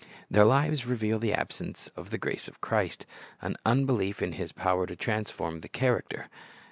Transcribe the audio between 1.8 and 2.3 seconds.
of the